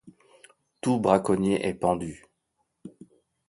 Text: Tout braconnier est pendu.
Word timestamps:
Tout 0.81 0.99
braconnier 0.99 1.63
est 1.63 1.75
pendu. 1.75 2.25